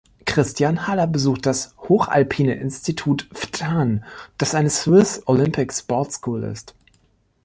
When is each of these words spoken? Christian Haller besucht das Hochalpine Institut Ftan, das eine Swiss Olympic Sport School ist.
Christian 0.25 0.87
Haller 0.87 1.05
besucht 1.05 1.45
das 1.45 1.75
Hochalpine 1.77 2.55
Institut 2.55 3.29
Ftan, 3.35 4.03
das 4.39 4.55
eine 4.55 4.71
Swiss 4.71 5.21
Olympic 5.27 5.71
Sport 5.71 6.11
School 6.11 6.41
ist. 6.41 6.73